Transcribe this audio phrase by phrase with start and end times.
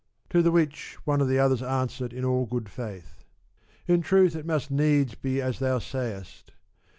[0.31, 3.55] To the which one of the others answered in all good faith:*
[3.85, 6.53] In truth it must needs be as thou sayest.